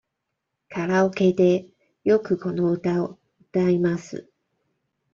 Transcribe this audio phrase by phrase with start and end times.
[0.69, 1.67] カラオケで
[2.05, 4.27] よくこの歌を歌います。